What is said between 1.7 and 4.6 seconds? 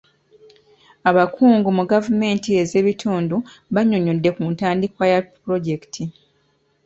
mu gavumenti ez'ebitundu bannyonnyodde ku